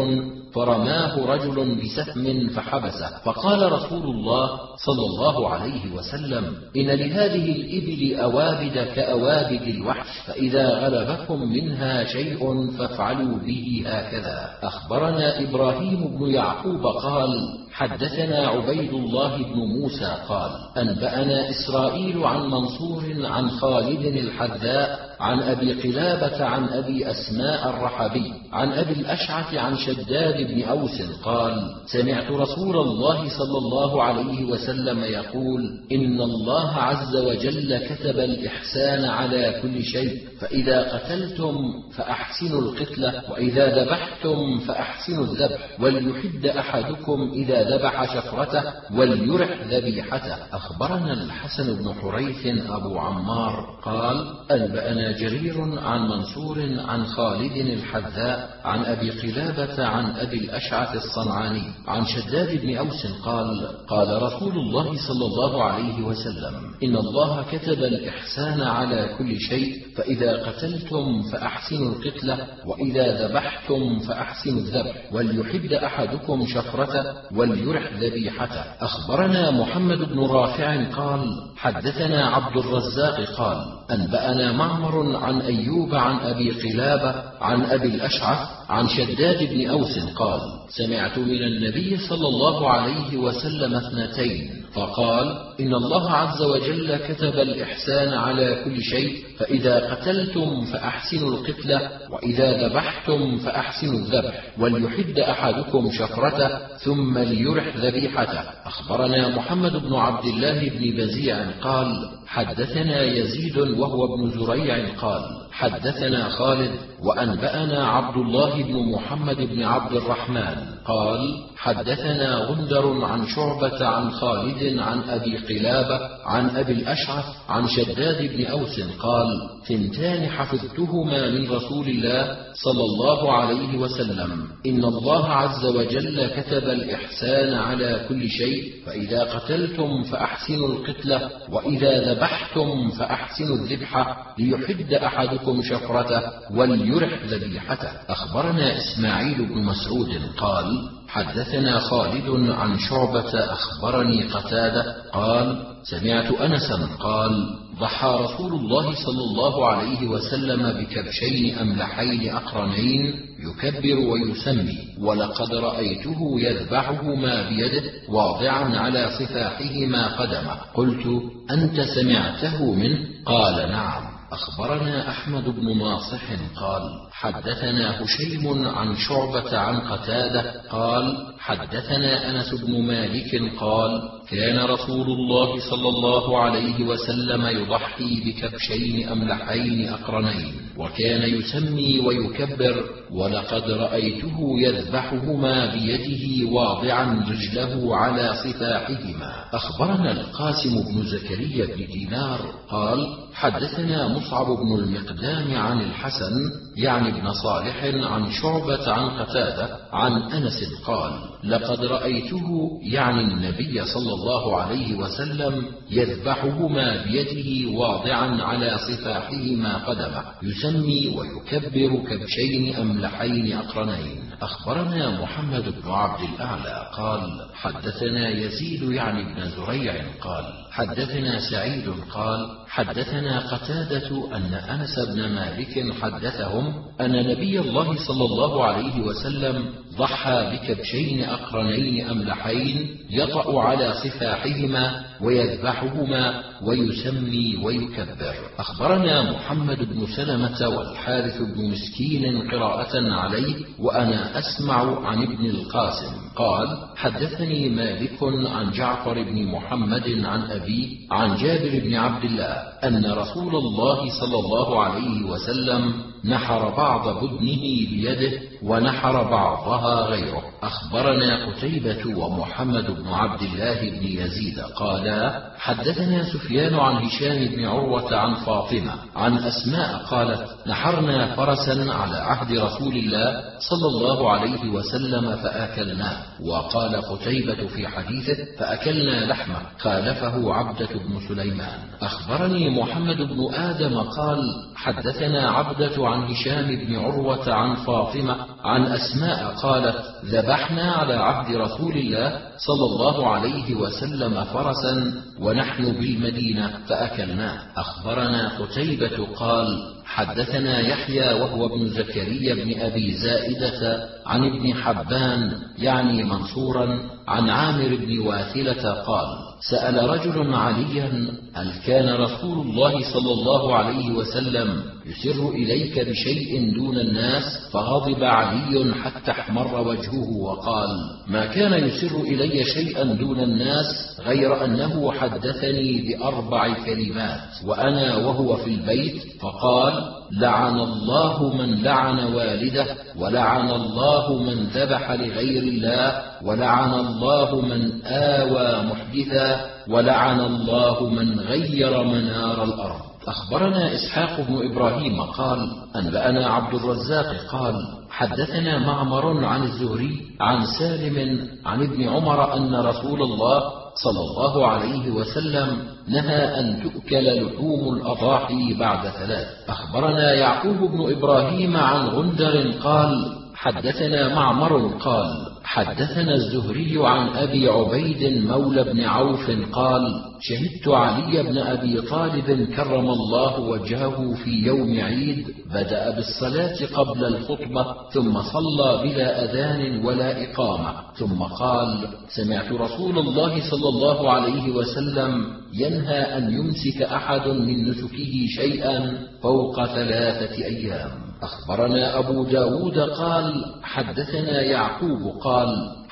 [0.54, 3.10] فرماه رجل بسهم فحبسه.
[3.26, 4.50] فقال رسول الله
[4.86, 6.43] صلى الله عليه وسلم
[6.78, 14.50] إن لهذه الإبل أوابد كأوابد الوحش فإذا غلبكم منها شيء فافعلوا به هكذا.
[14.63, 17.30] أخبرنا إبراهيم بن يعقوب قال
[17.78, 25.74] حدثنا عبيد الله بن موسى قال أنبأنا إسرائيل عن منصور عن خالد الحذاء عن أبي
[25.74, 32.78] قلابة عن أبي أسماء الرحبي عن أبي الأشعث عن شداد بن أوس قال سمعت رسول
[32.78, 40.18] الله صلى الله عليه وسلم يقول إن الله عز وجل كتب الإحسان على كل شيء
[40.40, 41.56] فإذا قتلتم
[41.98, 50.36] فأحسنوا القتلة وإذا ذبحتم فأحسنوا الذبح وليحد أحدكم إذا ذبح شفرته وليرح ذبيحته.
[50.53, 58.86] أخبرنا الحسن بن حريث أبو عمار قال أنبأنا جرير عن منصور عن خالد الحذاء عن
[58.86, 65.25] أبي قلابة عن أبي الأشعث الصنعاني عن شداد بن أوس قال قال رسول الله صلى
[65.25, 66.53] الله عليه وسلم
[66.84, 75.13] إن الله كتب الإحسان على كل شيء فإذا قتلتم فأحسنوا القتلة وإذا ذبحتم فأحسنوا الذبح
[75.13, 77.03] وليحد أحدكم شفرته
[77.36, 78.63] وليرح ذبيحته.
[78.82, 81.25] أخبرنا محمد بن رافع قال
[81.58, 88.88] حدثنا عبد الرزاق قال أنبأنا معمر عن أيوب عن أبي قلابة عن أبي الأشعث عن
[88.88, 96.12] شداد بن أوس قال سمعت من النبي صلى الله عليه وسلم اثنتين فقال إن الله
[96.12, 104.43] عز وجل كتب الإحسان على كل شيء فإذا قتلتم فأحسنوا القتلة وإذا ذبحتم فأحسنوا الذبح
[104.60, 108.41] وليحد أحدكم شفرته ثم ليرح ذبيحته.
[108.65, 116.30] أخبرنا محمد بن عبد الله بن بزيع قال حدثنا يزيد وهو ابن زريع قال حدثنا
[116.30, 116.72] خالد
[117.04, 120.56] وأنبأنا عبد الله بن محمد بن عبد الرحمن.
[120.86, 121.20] قال
[121.58, 128.46] حدثنا غندر عن شعبة عن خالد عن أبي قلابة عن أبي الأشعث عن شداد بن
[128.46, 129.28] أوس قال
[129.67, 134.48] ثنتان حفظتهما من رسول الله صلى الله عليه وسلم.
[134.65, 142.89] إن الله عز وجل كتب الإحسان على كل شيء فإذا قتلتم فأحسنوا القتلة وإذا ذبحتم
[142.89, 143.91] فأحسنوا الذبح
[144.39, 147.90] ليحد أحدكم شفرته وليرح ذبيحته.
[148.10, 157.32] أخبرنا إسماعيل بن مسعود قال حدثنا خالد عن شعبة أخبرني قتادة قال سمعت أنسا قال
[157.80, 167.50] ضحى رسول الله صلى الله عليه وسلم بكبشين أملحين أقرنين يكبر ويسمي ولقد رأيته يذبحهما
[167.50, 170.58] بيده واضعا على صفاحهما قدمه.
[170.74, 171.06] قلت
[171.52, 174.16] أنت سمعته منه؟ قال نعم.
[174.32, 176.24] أخبرنا أحمد بن ناصح
[176.56, 185.08] قال حدثنا هشيم عن شعبة عن قتادة قال حدثنا أنس بن مالك قال كان رسول
[185.08, 195.74] الله صلى الله عليه وسلم يضحي بكبشين أملحين أقرنين وكان يسمي ويكبر ولقد رأيته يذبحهما
[195.74, 199.46] بيده واضعا رجله على صفاحهما.
[199.54, 206.34] أخبرنا القاسم بن زكريا بن دينار قال حدثنا مصعب بن المقدام عن الحسن
[206.77, 211.12] يعني ابن صالح عن شعبة عن قتادة عن أنس قال
[211.43, 221.17] لقد رأيته يعني النبي صلى الله عليه وسلم يذبحهما بيده واضعا على صفاحهما قدمه يسمي
[221.17, 224.23] ويكبر كبشين أملحين أقرنين.
[224.41, 230.45] أخبرنا محمد بن عبد الأعلى قال حدثنا يزيد يعني ابن زريع قال
[230.78, 238.63] حدثنا سعيد قال حدثنا قتادة أن أنس بن مالك حدثهم أن نبي الله صلى الله
[238.63, 239.66] عليه وسلم
[239.98, 248.36] ضحى بكبشين أقرنين أملحين يطأ على صفاحهما ويذبحهما ويسمي ويكبر.
[248.60, 256.12] أخبرنا محمد بن سلمة والحارث بن مسكين قراءة عليه وأنا أسمع عن ابن القاسم.
[256.36, 262.53] قال حدثني مالك عن جعفر بن محمد عن أبيه عن جابر بن عبد الله
[262.84, 265.93] أن رسول الله صلى الله عليه وسلم
[266.25, 270.43] نحر بعض بدنه بيده ونحر بعضها غيره.
[270.63, 278.15] أخبرنا قتيبة ومحمد بن عبد الله بن يزيد قالا حدثنا سفيان عن هشام بن عروة
[278.15, 285.36] عن فاطمة عن أسماء قالت نحرنا فرسا على عهد رسول الله صلى الله عليه وسلم
[285.36, 286.17] فأكلناه.
[286.41, 291.80] وقال قتيبة في حديثه فأكلنا لحمه خالفه عبدة بن سليمان.
[292.01, 294.39] أخبرني محمد بن آدم قال
[294.75, 301.98] حدثنا عبدة عن هشام بن عروة عن فاطمة عن أسماء قالت ذبحنا على عهد رسول
[301.98, 307.62] الله صلى الله عليه وسلم فرسا ونحن بالمدينة فأكلناه.
[307.78, 316.24] أخبرنا قتيبة قال حدثنا يحيى وهو ابن زكريا بن أبي زائدة عن ابن حبان يعني
[316.24, 319.28] منصورا عن عامر بن واثلة قال
[319.70, 327.00] سأل رجل عليا هل كان رسول الله صلى الله عليه وسلم يسر إليك بشيء دون
[327.00, 330.89] الناس؟ فغضب علي حتى احمر وجهه وقال
[331.28, 338.70] ما كان يسر إلي شيئا دون الناس غير أنه حدثني بأربع كلمات وأنا وهو في
[338.70, 339.97] البيت فقال
[340.32, 342.86] لعن الله من لعن والده
[343.20, 352.04] ولعن الله من ذبح لغير الله ولعن الله من آوى محدثا ولعن الله من غير
[352.04, 353.02] منار الأرض.
[353.28, 355.60] أخبرنا إسحاق بن إبراهيم قال
[355.96, 357.76] أنبأنا عبد الرزاق قال
[358.10, 363.62] حدثنا معمر عن الزهري عن سالم عن ابن عمر أن رسول الله
[364.04, 369.48] صلى الله عليه وسلم نهى أن تؤكل لحوم الأضاحي بعد ثلاث.
[369.70, 375.30] أخبرنا يعقوب بن إبراهيم عن غندر قال حدثنا معمر قال
[375.63, 380.02] حدثنا الزهري عن أبي عبيد مولى بن عوف قال
[380.39, 387.86] شهدت علي بن أبي طالب كرم الله وجهه في يوم عيد بدأ بالصلاة قبل الخطبة
[388.13, 395.46] ثم صلى بلا أذان ولا إقامة ثم قال سمعت رسول الله صلى الله عليه وسلم
[395.74, 401.27] ينهى أن يمسك أحد من نسكه شيئا فوق ثلاثة أيام.
[401.41, 405.67] أخبرنا أبو داود قال حدثنا يعقوب قال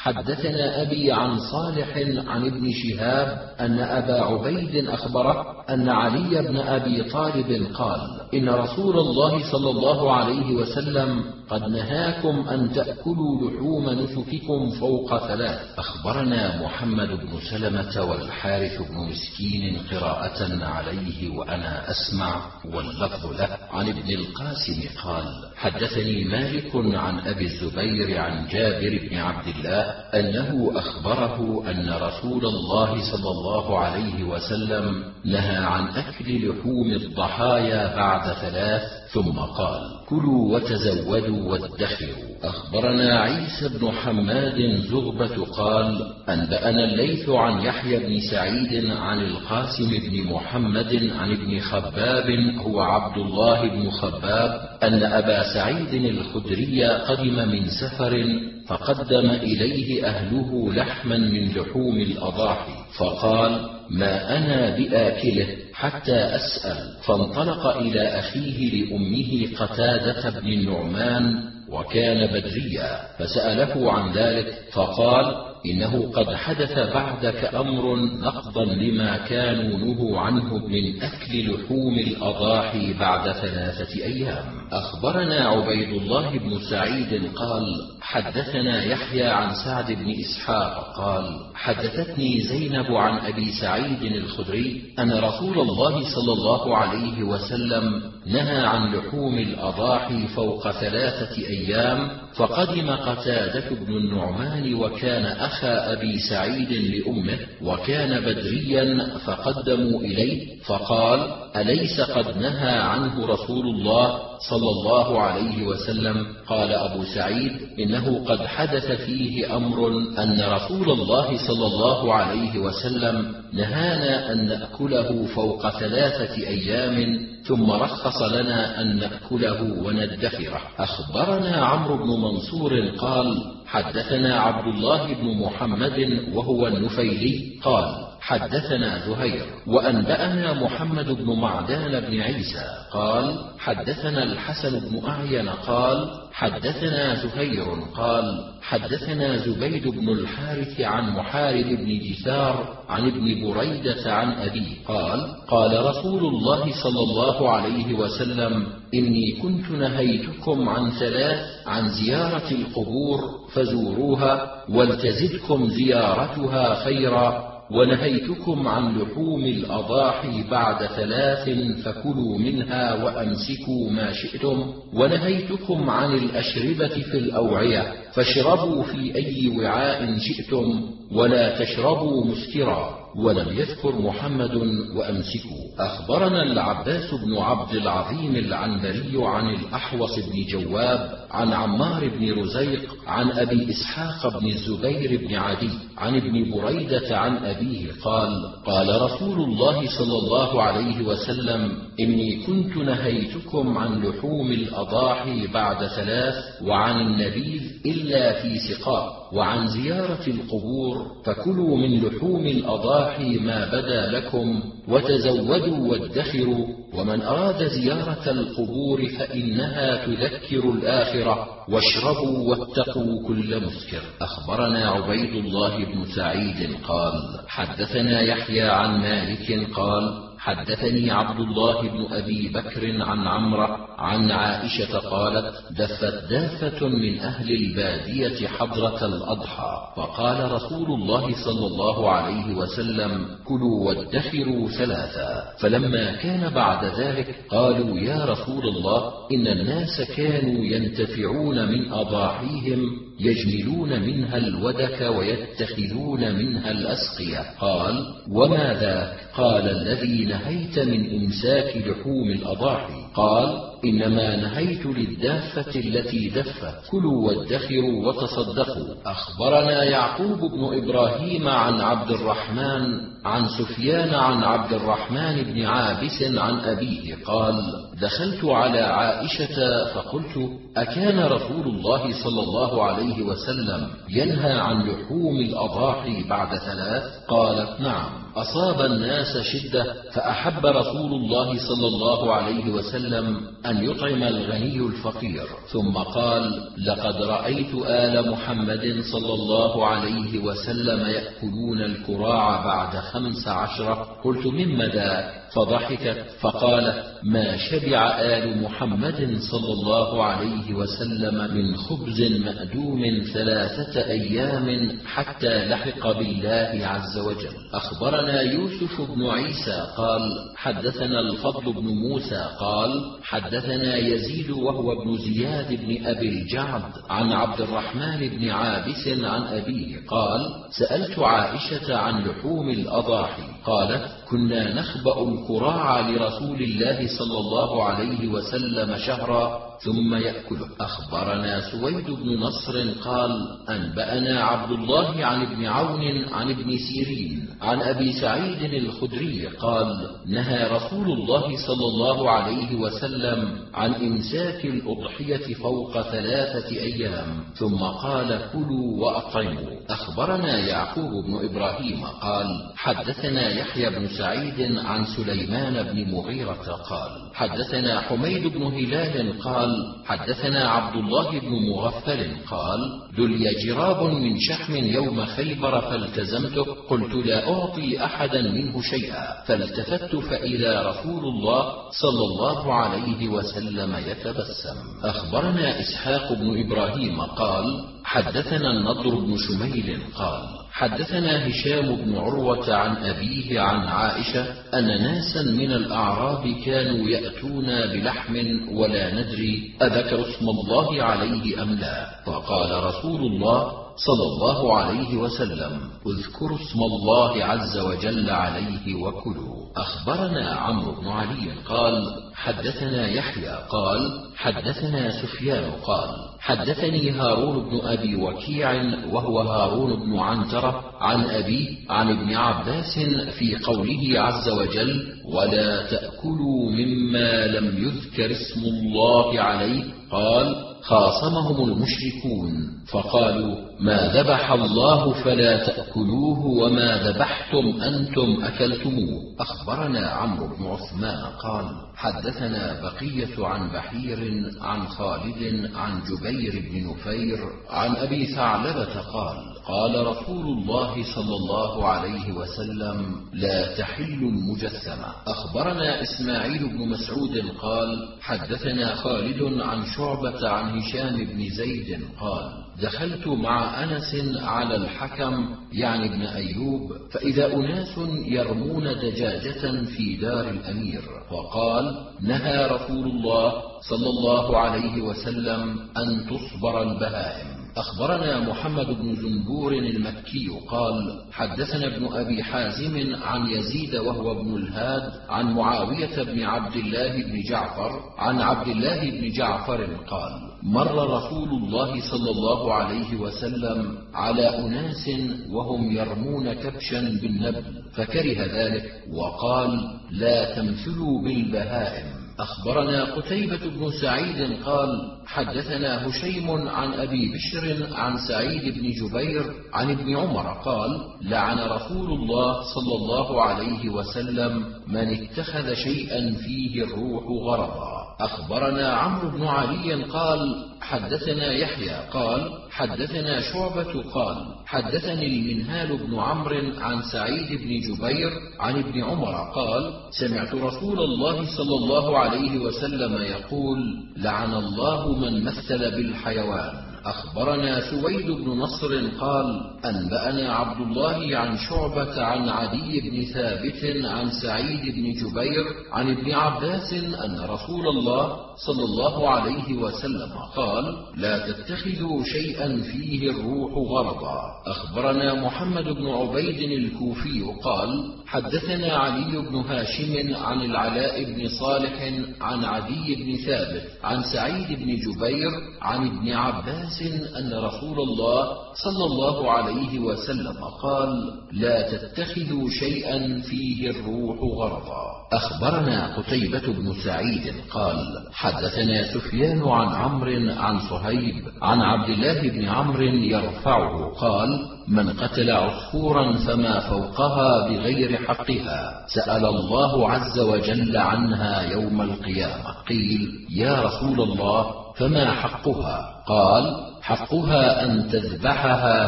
[0.05, 7.03] حدثنا أبي عن صالح عن ابن شهاب أن أبا عبيد أخبره أن علي بن أبي
[7.03, 7.99] طالب قال
[8.33, 15.59] إن رسول الله صلى الله عليه وسلم قد نهاكم أن تأكلوا لحوم نسككم فوق ثلاث.
[15.77, 23.57] أخبرنا محمد بن سلمة والحارث بن مسكين قراءة عليه وأنا أسمع واللفظ له.
[23.71, 25.25] عن ابن القاسم قال
[25.57, 29.81] حدثني مالك عن أبي الزبير عن جابر بن عبد الله
[30.13, 38.33] أنه أخبره أن رسول الله صلى الله عليه وسلم نهى عن أكل لحوم الضحايا بعد
[38.33, 42.25] ثلاث ثم قال كلوا وتزودوا وادخروا.
[42.43, 50.23] أخبرنا عيسى بن حماد زغبة قال أنبأنا الليث عن يحيى بن سعيد عن القاسم بن
[50.33, 57.65] محمد عن ابن خباب هو عبد الله بن خباب أن أبا سعيد الخدري قدم من
[57.81, 67.67] سفر فقدم إليه أهله لحما من لحوم الأضاحي فقال ما أنا بآكله؟ حتى أسأل فانطلق
[67.77, 76.79] إلى أخيه لأمه قتادة بن النعمان وكان بدريا فسأله عن ذلك فقال إنه قد حدث
[76.93, 84.45] بعدك أمر نقضا لما كانوا نهوا عنه من أكل لحوم الأضاحي بعد ثلاثة أيام.
[84.71, 87.63] أخبرنا عبيد الله بن سعيد قال
[88.01, 95.59] حدثنا يحيى عن سعد بن إسحاق قال حدثتني زينب عن أبي سعيد الخدري أن رسول
[95.59, 103.93] الله صلى الله عليه وسلم نهى عن لحوم الأضاحي فوق ثلاثة أيام فقدم قتادة بن
[103.93, 113.25] النعمان وكان أخا أبي سعيد لأمه وكان بدريا فقدموا إليه فقال أليس قد نهى عنه
[113.25, 119.87] رسول الله صلى الله عليه وسلم؟ قال أبو سعيد إنه قد حدث فيه أمر
[120.19, 128.21] أن رسول الله صلى الله عليه وسلم نهانا أن نأكله فوق ثلاثة أيام ثم رخص
[128.21, 130.61] لنا أن نأكله وندخره.
[130.79, 139.45] أخبرنا عمرو بن منصور قال حدثنا عبد الله بن محمد وهو النفيلي قال حدثنا زهير
[139.67, 147.65] وأنبأنا محمد بن معدان بن عيسى قال حدثنا الحسن بن أعين قال حدثنا زهير
[147.95, 155.35] قال حدثنا زبيد بن الحارث عن محارب بن جثار عن ابن بريدة عن ابيه قال
[155.47, 163.19] قال رسول الله صلى الله عليه وسلم إني كنت نهيتكم عن ثلاث عن زيارة القبور
[163.53, 167.54] فزوروها ولتزدكم زيارتها خيرا.
[167.71, 171.49] ونهيتكم عن لحوم الأضاحي بعد ثلاث
[171.83, 174.73] فكلوا منها وأمسكوا ما شئتم.
[174.93, 183.05] ونهيتكم عن الأشربة في الأوعية فاشربوا في أي وعاء شئتم ولا تشربوا مسكرا.
[183.17, 184.55] ولم يذكر محمد
[184.95, 185.65] وأمسكوا.
[185.79, 193.31] أخبرنا العباس بن عبد العظيم العنبري عن الأحوص بن جواب عن عمار بن رزيق عن
[193.31, 198.31] أبي إسحاق بن الزبير بن عدي عن ابن بريدة عن أبيه قال
[198.65, 206.35] قال رسول الله صلى الله عليه وسلم إني كنت نهيتكم عن لحوم الأضاحي بعد ثلاث
[206.63, 214.63] وعن النبيذ إلا في سقاء وعن زيارة القبور فكلوا من لحوم الأضاحي ما بدا لكم
[214.87, 225.45] وتزودوا وادخروا ومن أراد زيارة القبور فإنها تذكر الآخرة واشربوا واتقوا كل مسكر أخبرنا عبيد
[225.45, 227.13] الله بن سعيد قال
[227.47, 234.97] حدثنا يحيى عن مالك قال حدثني عبد الله بن أبي بكر عن عمره عن عائشة
[234.99, 243.27] قالت دفت دافة من أهل البادية حضرة الأضحى فقال رسول الله صلى الله عليه وسلم
[243.45, 251.71] كلوا وادخروا ثلاثا فلما كان بعد ذلك قالوا يا رسول الله إن الناس كانوا ينتفعون
[251.71, 261.23] من أضاحيهم يجملون منها الودك ويتخذون منها الاسقيه قال وما ذاك؟ قال الذي نهيت من
[261.23, 262.93] إمساك لحوم الأضاحي.
[263.15, 268.95] قال إنما نهيت للدافة التي دفت كلوا وادخروا وتصدقوا.
[269.05, 276.59] أخبرنا يعقوب بن إبراهيم عن عبد الرحمن عن سفيان عن عبد الرحمن بن عابس عن
[276.59, 277.15] أبيه.
[277.25, 277.55] قال
[278.01, 286.23] دخلت على عائشة فقلت أكان رسول الله صلى الله عليه وسلم ينهى عن لحوم الأضاحي
[286.29, 288.25] بعد ثلاث؟ قالت نعم.
[288.35, 295.45] أصاب الناس شدة فأحب رسول الله صلى الله عليه وسلم أن يطعم الغني الفقير.
[295.71, 304.07] ثم قال لقد رأيت آل محمد صلى الله عليه وسلم يأكلون الكراع بعد خمس عشرة.
[304.23, 312.21] قلت مما ذاك فضحكت فقالت ما شبع آل محمد صلى الله عليه وسلم من خبز
[312.21, 317.55] مأدوم ثلاثة أيام حتى لحق بالله عز وجل.
[317.73, 320.21] أخبرنا يوسف بن عيسى قال
[320.55, 322.89] حدثنا الفضل بن موسى قال
[323.23, 329.95] حدثنا يزيد وهو ابن زياد بن أبي الجعد عن عبد الرحمن بن عابس عن أبيه
[330.07, 330.41] قال
[330.79, 338.97] سألت عائشة عن لحوم الأضاحي قالت كنا نخبأ الكراع لرسول الله صلى الله عليه وسلم
[338.97, 343.31] شهرا ثم يأكله أخبرنا سويد بن نصر قال
[343.69, 350.67] أنبأنا عبد الله عن ابن عون عن ابن سيرين عن أبي سعيد الخدري قال نهى
[350.67, 359.05] رسول الله صلى الله عليه وسلم عن إمساك الأضحية فوق ثلاثة أيام ثم قال كلوا
[359.05, 359.75] وأطعموا.
[359.89, 368.01] أخبرنا يعقوب بن إبراهيم قال حدثنا يحيى بن سعيد عن سليمان بن مغيرة قال حدثنا
[368.01, 369.64] حميد بن هلال قال
[370.05, 372.79] حدثنا عبد الله بن مغفل قال
[373.17, 380.81] دلي جراب من شحم يوم خيبر فالتزمته قلت لا أعطي أحدا منه شيئا فالتفت فإذا
[380.89, 381.61] رسول الله
[381.91, 384.77] صلى الله عليه وسلم يتبسم.
[385.03, 392.95] أخبرنا إسحاق بن إبراهيم قال حدثنا النضر بن شميل قال حدثنا هشام بن عروة عن
[392.95, 398.35] أبيه عن عائشة أن ناسا من الأعراب كانوا يأتون بلحم
[398.77, 402.07] ولا ندري أذكر اسم الله عليه أم لا.
[402.25, 405.79] فقال رسول الله صلى الله عليه وسلم.
[406.07, 409.55] اذكروا اسم الله عز وجل عليه وكلوا.
[409.77, 412.03] أخبرنا عمرو بن علي قال
[412.35, 418.71] حدثنا يحيى قال حدثنا سفيان قال حدثني هارون بن أبي وكيع
[419.11, 422.99] وهو هارون بن عنترة عن ابي عن ابن عباس
[423.39, 429.83] في قوله عز وجل ولا تأكلوا مما لم يذكر اسم الله عليه.
[430.11, 432.75] قال خاصمهم المشركون.
[432.91, 439.21] فقالوا ما ذبح الله فلا تأكلوه وما ذبحتم أنتم أكلتموه.
[439.39, 441.65] أخبرنا عمرو بن عثمان قال
[441.95, 450.07] حدثنا بقية عن بحير عن خالد عن جبير بن نفير عن أبي ثعلبة قال قال
[450.07, 455.07] رسول الله صلى الله عليه وسلم لا تحل المجسمة.
[455.27, 462.51] أخبرنا إسماعيل بن مسعود قال حدثنا خالد عن شعبة عن هشام بن زيد قال
[462.81, 471.01] دخلت مع أنس على الحكم يعني ابن أيوب فإذا أناس يرمون دجاجة في دار الأمير
[471.29, 473.53] فقال نهى رسول الله
[473.89, 477.54] صلى الله عليه وسلم أن تصبر البهائم.
[477.77, 485.11] أخبرنا محمد بن زنبور المكي قال حدثنا ابن أبي حازم عن يزيد وهو ابن الهاد
[485.29, 490.31] عن معاوية بن عبد الله بن جعفر عن عبد الله بن جعفر قال
[490.63, 495.09] مر رسول الله صلى الله عليه وسلم على أناس
[495.49, 502.24] وهم يرمون كبشا بالنبل فكره ذلك وقال لا تمثلوا بالبهائم.
[502.39, 509.91] أخبرنا قتيبة بن سعيد قال حدثنا هشيم عن أبي بشر عن سعيد بن جبير عن
[509.91, 517.23] ابن عمر قال لعن رسول الله صلى الله عليه وسلم من اتخذ شيئا فيه الروح
[517.43, 526.19] غرضا أخبرنا عمرو بن علي قال حدثنا يحيى قال حدثنا شعبة قال حدثني المنهال بن
[526.19, 532.59] عمرو عن سعيد بن جبير عن ابن عمر قال سمعت رسول الله صلى الله عليه
[532.59, 533.79] وسلم يقول
[534.17, 536.84] لعن الله من مثل بالحيوان.
[537.05, 544.29] أخبرنا سويد بن نصر قال أنبأنا عبد الله عن شعبة عن عدي بن ثابت عن
[544.41, 548.37] سعيد بن جبير عن ابن عباس أن رسول الله
[548.67, 556.71] صلى الله عليه وسلم قال لا تتخذوا شيئا فيه الروح غرضا أخبرنا محمد بن عبيد
[556.71, 564.23] الكوفي قال حدثنا علي بن هاشم عن العلاء بن صالح عن عدي بن ثابت عن
[564.33, 565.51] سعيد بن جبير
[565.81, 566.94] عن ابن عباس
[567.37, 575.05] أن رسول الله صلى الله عليه وسلم قال لا تتخذوا شيئا فيه الروح غرضا.
[575.33, 577.97] أخبرنا قتيبة بن سعيد قال
[578.31, 584.49] حدثنا سفيان عن عمرو عن صهيب عن عبد الله بن عمرو يرفعه قال
[584.87, 589.05] من قتل عصفورا فما فوقها بغير حقها.
[589.07, 592.71] سأل الله عز وجل عنها يوم القيامة.
[592.89, 599.07] قيل يا رسول الله فما حقها؟ قال حقها أن تذبحها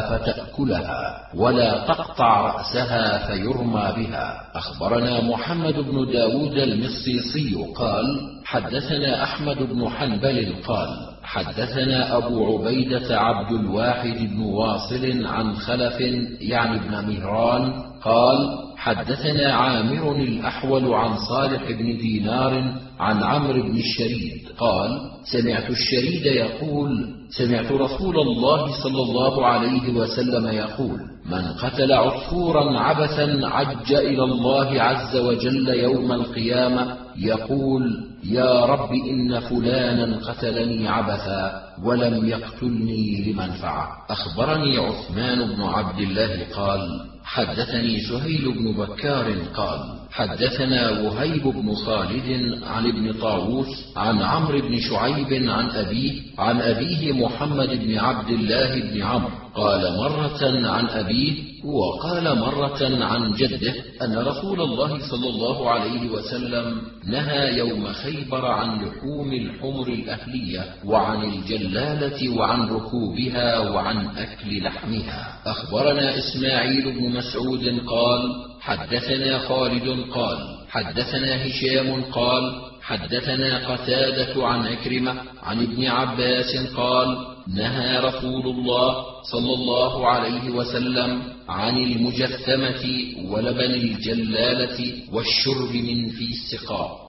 [0.00, 4.42] فتأكلها ولا تقطع رأسها فيرمى بها.
[4.54, 8.06] أخبرنا محمد بن داود المصيصي قال
[8.44, 10.88] حدثنا أحمد بن حنبل قال
[11.32, 16.00] حدثنا أبو عبيدة عبد الواحد بن واصل عن خلف
[16.40, 17.72] يعني ابن مهران
[18.02, 18.38] قال
[18.76, 24.90] حدثنا عامر الأحول عن صالح بن دينار عن عمرو بن الشريد قال
[25.32, 27.08] سمعت الشريد يقول
[27.38, 34.82] سمعت رسول الله صلى الله عليه وسلم يقول من قتل عصفورا عبثا عج إلى الله
[34.82, 43.88] عز وجل يوم القيامة يقول يا رب إن فلانا قتلني عبثا ولم يقتلني لمنفعة.
[44.10, 52.58] أخبرني عثمان بن عبد الله قال حدثني سهيل بن بكار قال حدثنا وهيب بن خالد
[52.64, 53.66] عن ابن طاووس
[53.96, 59.96] عن عمرو بن شعيب عن أبيه عن أبيه محمد بن عبد الله بن عمرو قال
[59.96, 67.58] مرة عن أبيه وقال مرة عن جده أن رسول الله صلى الله عليه وسلم نهى
[67.58, 75.38] يوم خيبر عن لحوم الحمر الأهلية وعن الجلالة وعن ركوبها وعن أكل لحمها.
[75.46, 78.20] أخبرنا إسماعيل بن مسعود قال
[78.60, 80.38] حدثنا خالد قال
[80.68, 82.44] حدثنا هشام قال
[82.82, 87.08] حدثنا قتادة عن عكرمة عن ابن عباس قال
[87.54, 92.84] نهى رسول الله صلى الله عليه وسلم عن المجثمة
[93.30, 94.78] ولبن الجلالة
[95.12, 97.07] والشرب من في السقاء.